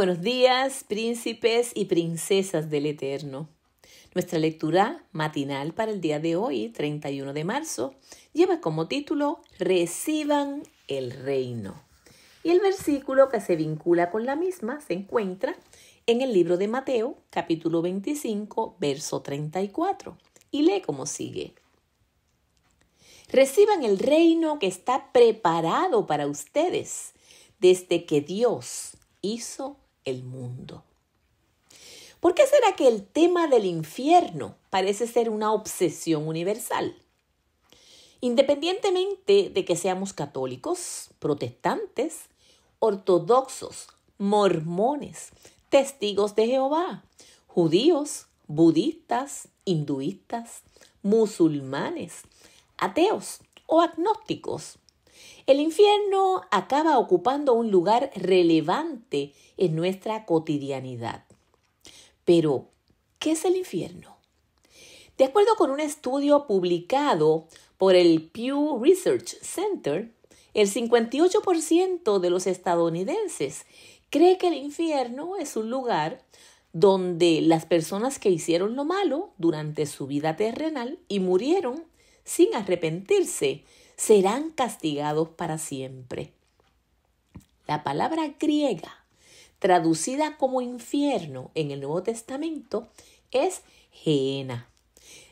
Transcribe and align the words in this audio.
buenos 0.00 0.22
días, 0.22 0.82
príncipes 0.88 1.72
y 1.74 1.84
princesas 1.84 2.70
del 2.70 2.86
Eterno. 2.86 3.50
Nuestra 4.14 4.38
lectura 4.38 5.04
matinal 5.12 5.74
para 5.74 5.92
el 5.92 6.00
día 6.00 6.18
de 6.18 6.36
hoy, 6.36 6.70
31 6.70 7.34
de 7.34 7.44
marzo, 7.44 7.94
lleva 8.32 8.62
como 8.62 8.88
título 8.88 9.42
Reciban 9.58 10.62
el 10.88 11.10
reino. 11.10 11.82
Y 12.42 12.48
el 12.48 12.60
versículo 12.60 13.28
que 13.28 13.42
se 13.42 13.56
vincula 13.56 14.10
con 14.10 14.24
la 14.24 14.36
misma 14.36 14.80
se 14.80 14.94
encuentra 14.94 15.54
en 16.06 16.22
el 16.22 16.32
libro 16.32 16.56
de 16.56 16.68
Mateo, 16.68 17.18
capítulo 17.28 17.82
25, 17.82 18.76
verso 18.80 19.20
34, 19.20 20.16
y 20.50 20.62
lee 20.62 20.80
como 20.80 21.04
sigue. 21.04 21.52
Reciban 23.28 23.82
el 23.82 23.98
reino 23.98 24.58
que 24.60 24.66
está 24.66 25.12
preparado 25.12 26.06
para 26.06 26.26
ustedes 26.26 27.12
desde 27.58 28.06
que 28.06 28.22
Dios 28.22 28.96
hizo 29.20 29.76
el 30.04 30.24
mundo. 30.24 30.84
¿Por 32.20 32.34
qué 32.34 32.46
será 32.46 32.76
que 32.76 32.86
el 32.86 33.06
tema 33.06 33.48
del 33.48 33.64
infierno 33.64 34.54
parece 34.68 35.06
ser 35.06 35.30
una 35.30 35.52
obsesión 35.52 36.28
universal? 36.28 36.94
Independientemente 38.20 39.48
de 39.48 39.64
que 39.64 39.76
seamos 39.76 40.12
católicos, 40.12 41.08
protestantes, 41.18 42.26
ortodoxos, 42.78 43.88
mormones, 44.18 45.30
testigos 45.70 46.34
de 46.34 46.46
Jehová, 46.46 47.04
judíos, 47.46 48.26
budistas, 48.46 49.48
hinduistas, 49.64 50.60
musulmanes, 51.02 52.22
ateos 52.76 53.40
o 53.66 53.80
agnósticos, 53.80 54.78
el 55.46 55.60
infierno 55.60 56.42
acaba 56.50 56.98
ocupando 56.98 57.54
un 57.54 57.70
lugar 57.70 58.10
relevante 58.14 59.32
en 59.56 59.74
nuestra 59.74 60.24
cotidianidad. 60.24 61.24
Pero, 62.24 62.68
¿qué 63.18 63.32
es 63.32 63.44
el 63.44 63.56
infierno? 63.56 64.16
De 65.18 65.24
acuerdo 65.24 65.54
con 65.56 65.70
un 65.70 65.80
estudio 65.80 66.46
publicado 66.46 67.46
por 67.78 67.94
el 67.94 68.30
Pew 68.30 68.82
Research 68.82 69.36
Center, 69.42 70.12
el 70.54 70.72
58% 70.72 72.18
de 72.18 72.30
los 72.30 72.46
estadounidenses 72.46 73.66
cree 74.10 74.38
que 74.38 74.48
el 74.48 74.54
infierno 74.54 75.36
es 75.36 75.56
un 75.56 75.70
lugar 75.70 76.22
donde 76.72 77.40
las 77.40 77.66
personas 77.66 78.18
que 78.18 78.30
hicieron 78.30 78.76
lo 78.76 78.84
malo 78.84 79.30
durante 79.38 79.86
su 79.86 80.06
vida 80.06 80.36
terrenal 80.36 80.98
y 81.08 81.20
murieron 81.20 81.84
sin 82.24 82.54
arrepentirse 82.54 83.64
serán 84.00 84.50
castigados 84.50 85.28
para 85.28 85.58
siempre. 85.58 86.32
La 87.66 87.84
palabra 87.84 88.34
griega, 88.40 89.04
traducida 89.58 90.38
como 90.38 90.62
infierno 90.62 91.50
en 91.54 91.70
el 91.70 91.80
Nuevo 91.82 92.02
Testamento, 92.02 92.88
es 93.30 93.60
Geena. 93.92 94.70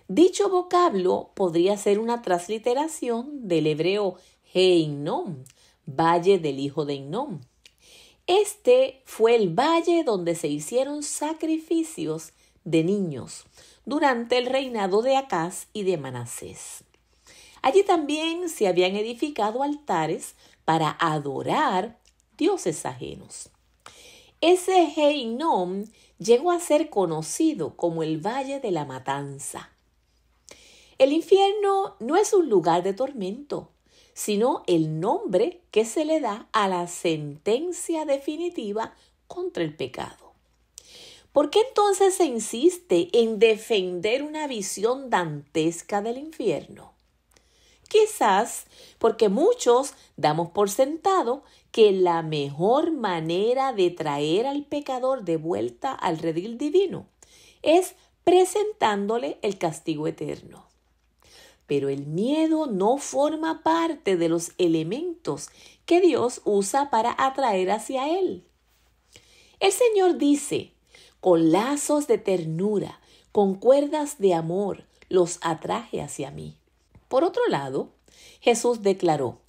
Dicho 0.07 0.51
vocablo 0.51 1.31
podría 1.35 1.79
ser 1.79 1.99
una 1.99 2.21
transliteración 2.21 3.49
del 3.49 3.69
hebreo 3.69 4.17
Heinom, 4.53 5.45
valle 5.87 6.39
del 6.39 6.59
hijo 6.59 6.85
de 6.85 6.93
Innom. 6.93 7.41
Este 8.27 9.01
fue 9.07 9.35
el 9.35 9.49
valle 9.49 10.05
donde 10.05 10.35
se 10.35 10.49
hicieron 10.49 11.03
sacrificios 11.03 12.33
de 12.65 12.85
niños 12.85 13.47
durante 13.87 14.37
el 14.37 14.45
reinado 14.45 15.01
de 15.01 15.17
Acaz 15.17 15.69
y 15.73 15.85
de 15.85 15.97
Manasés. 15.97 16.85
Allí 17.63 17.83
también 17.83 18.49
se 18.49 18.69
habían 18.69 18.97
edificado 18.97 19.63
altares 19.63 20.35
para 20.65 20.97
adorar 21.01 21.99
dioses 22.37 22.87
ajenos. 22.87 23.51
Ese 24.41 24.93
Heinom 24.97 25.85
llegó 26.19 26.53
a 26.53 26.61
ser 26.61 26.91
conocido 26.91 27.77
como 27.77 28.03
el 28.03 28.25
Valle 28.25 28.61
de 28.61 28.71
la 28.71 28.85
Matanza. 28.85 29.71
El 30.99 31.13
infierno 31.13 31.97
no 32.01 32.17
es 32.17 32.33
un 32.33 32.49
lugar 32.49 32.83
de 32.83 32.93
tormento, 32.93 33.71
sino 34.15 34.65
el 34.67 34.99
nombre 34.99 35.61
que 35.71 35.85
se 35.85 36.05
le 36.05 36.21
da 36.21 36.49
a 36.53 36.67
la 36.69 36.89
sentencia 36.89 38.05
definitiva 38.05 38.95
contra 39.29 39.63
el 39.63 39.77
pecado. 39.77 40.33
¿Por 41.33 41.51
qué 41.51 41.61
entonces 41.69 42.15
se 42.15 42.25
insiste 42.25 43.11
en 43.13 43.39
defender 43.39 44.25
una 44.25 44.49
visión 44.49 45.09
dantesca 45.09 46.03
del 46.03 46.19
infierno? 46.19 46.98
Quizás 47.89 48.67
porque 48.99 49.29
muchos 49.29 49.95
damos 50.17 50.51
por 50.51 50.71
sentado 50.71 51.43
que 51.73 51.93
la 51.93 52.23
mejor 52.23 52.93
manera 52.93 53.73
de 53.73 53.91
traer 53.91 54.47
al 54.47 54.65
pecador 54.65 55.25
de 55.25 55.37
vuelta 55.37 55.93
al 55.93 56.19
redil 56.19 56.59
divino 56.59 57.07
es 57.63 57.95
presentándole 58.25 59.39
el 59.41 59.57
castigo 59.57 60.07
eterno. 60.07 60.67
Pero 61.67 61.89
el 61.89 62.07
miedo 62.07 62.67
no 62.67 62.99
forma 62.99 63.63
parte 63.63 64.17
de 64.17 64.29
los 64.29 64.53
elementos 64.59 65.49
que 65.87 66.01
Dios 66.01 66.43
usa 66.45 66.91
para 66.91 67.15
atraer 67.19 67.71
hacia 67.71 68.19
Él. 68.19 68.45
El 69.61 69.73
Señor 69.73 70.19
dice, 70.19 70.73
con 71.21 71.53
lazos 71.53 72.07
de 72.07 72.19
ternura, 72.19 73.01
con 73.33 73.55
cuerdas 73.55 74.19
de 74.19 74.35
amor, 74.35 74.85
los 75.09 75.39
atraje 75.41 76.01
hacia 76.03 76.31
mí. 76.31 76.58
Por 77.09 77.25
otro 77.25 77.43
lado, 77.49 77.91
Jesús 78.41 78.83
declaró, 78.83 79.41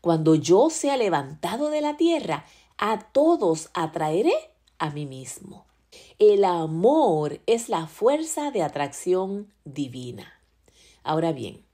Cuando 0.00 0.34
yo 0.34 0.70
sea 0.70 0.96
levantado 0.96 1.70
de 1.70 1.80
la 1.80 1.96
tierra, 1.96 2.44
a 2.76 2.98
todos 3.12 3.70
atraeré 3.72 4.34
a 4.78 4.90
mí 4.90 5.06
mismo. 5.06 5.64
El 6.18 6.44
amor 6.44 7.40
es 7.46 7.68
la 7.68 7.86
fuerza 7.86 8.50
de 8.50 8.62
atracción 8.62 9.52
divina. 9.64 10.40
Ahora 11.02 11.32
bien, 11.32 11.64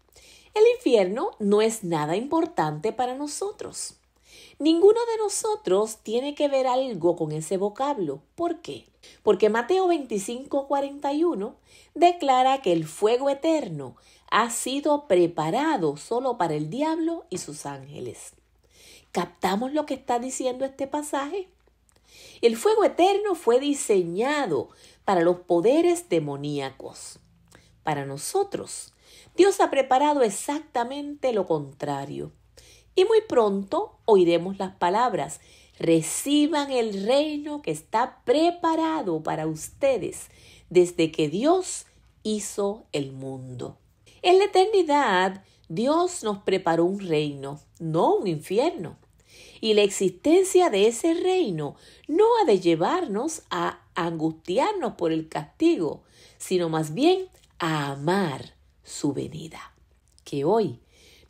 el 0.55 0.65
infierno 0.77 1.31
no 1.39 1.63
es 1.63 1.85
nada 1.85 2.17
importante 2.17 2.93
para 2.93 3.15
nosotros. 3.15 4.00
Ninguno 4.59 5.01
de 5.13 5.19
nosotros 5.19 5.99
tiene 6.03 6.35
que 6.35 6.49
ver 6.49 6.67
algo 6.67 7.17
con 7.17 7.33
ese 7.33 7.57
vocablo. 7.57 8.23
¿Por 8.35 8.61
qué? 8.61 8.87
Porque 9.23 9.49
Mateo 9.49 9.89
25, 9.89 10.69
41 10.69 11.57
declara 11.95 12.61
que 12.63 12.73
el 12.73 12.87
fuego 12.87 13.31
eterno 13.31 13.97
ha 14.31 14.51
sido 14.51 15.09
preparado 15.09 15.97
solo 15.97 16.39
para 16.39 16.55
el 16.55 16.71
diablo 16.71 17.25
y 17.31 17.39
sus 17.39 17.67
ángeles. 17.67 18.35
¿Captamos 19.13 19.73
lo 19.73 19.87
que 19.87 19.95
está 19.95 20.19
diciendo 20.19 20.65
este 20.65 20.87
pasaje? 20.87 21.49
El 22.41 22.57
fuego 22.57 22.85
eterno 22.85 23.35
fue 23.35 23.61
diseñado 23.61 24.69
para 25.05 25.23
los 25.23 25.41
poderes 25.41 26.09
demoníacos. 26.09 27.19
Para 27.83 28.05
nosotros, 28.05 28.93
Dios 29.37 29.61
ha 29.61 29.71
preparado 29.71 30.23
exactamente 30.23 31.33
lo 31.33 31.47
contrario. 31.47 32.33
Y 32.95 33.05
muy 33.05 33.21
pronto 33.29 33.99
oiremos 34.05 34.59
las 34.59 34.75
palabras, 34.75 35.41
reciban 35.79 36.71
el 36.71 37.07
reino 37.07 37.63
que 37.63 37.71
está 37.71 38.23
preparado 38.25 39.23
para 39.23 39.47
ustedes 39.47 40.29
desde 40.69 41.11
que 41.11 41.29
Dios 41.29 41.87
hizo 42.23 42.85
el 42.93 43.13
mundo. 43.13 43.79
En 44.23 44.39
la 44.39 44.45
eternidad, 44.45 45.45
Dios 45.69 46.23
nos 46.25 46.39
preparó 46.39 46.85
un 46.85 47.01
reino, 47.01 47.61
no 47.79 48.17
un 48.17 48.27
infierno. 48.27 48.99
Y 49.61 49.75
la 49.75 49.83
existencia 49.83 50.71
de 50.71 50.89
ese 50.89 51.15
reino 51.15 51.77
no 52.09 52.25
ha 52.41 52.45
de 52.45 52.61
llevarnos 52.61 53.43
a 53.51 53.81
angustiarnos 53.95 54.95
por 54.95 55.13
el 55.13 55.29
castigo, 55.29 56.03
sino 56.39 56.69
más 56.69 56.95
bien 56.95 57.29
a 57.59 57.93
amar 57.93 58.55
su 58.83 59.13
venida. 59.13 59.75
Que 60.25 60.45
hoy 60.45 60.81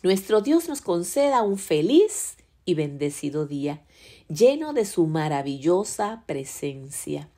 nuestro 0.03 0.41
Dios 0.41 0.69
nos 0.69 0.81
conceda 0.81 1.43
un 1.43 1.59
feliz 1.59 2.37
y 2.65 2.75
bendecido 2.75 3.47
día, 3.47 3.83
lleno 4.28 4.72
de 4.72 4.84
su 4.84 5.07
maravillosa 5.07 6.22
presencia, 6.27 7.28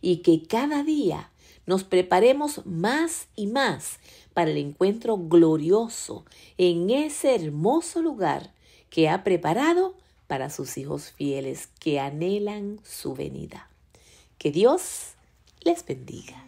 y 0.00 0.18
que 0.18 0.42
cada 0.46 0.82
día 0.82 1.30
nos 1.66 1.84
preparemos 1.84 2.64
más 2.64 3.28
y 3.34 3.48
más 3.48 3.98
para 4.32 4.50
el 4.50 4.58
encuentro 4.58 5.18
glorioso 5.18 6.24
en 6.58 6.90
ese 6.90 7.34
hermoso 7.34 8.00
lugar 8.00 8.52
que 8.90 9.08
ha 9.08 9.24
preparado 9.24 9.94
para 10.26 10.50
sus 10.50 10.78
hijos 10.78 11.10
fieles 11.12 11.68
que 11.80 12.00
anhelan 12.00 12.80
su 12.84 13.14
venida. 13.14 13.68
Que 14.38 14.50
Dios 14.50 15.14
les 15.62 15.84
bendiga. 15.84 16.44